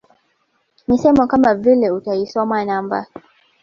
[0.87, 3.05] Misemo kama vile utaisoma namba